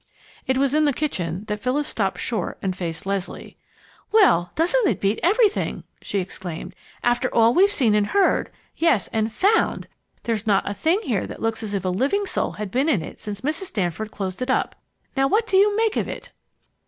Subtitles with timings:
[0.47, 3.57] It was in the kitchen that Phyllis stopped short and faced Leslie.
[4.11, 6.73] "Well, doesn't it beat everything!" she exclaimed.
[7.03, 9.87] "After all we've seen and heard, yes, and found,
[10.23, 13.03] there's not a thing here that looks as if a living soul had been in
[13.03, 13.71] it since Mrs.
[13.71, 14.73] Danforth closed it up.
[15.15, 16.31] Now what do you make of it?"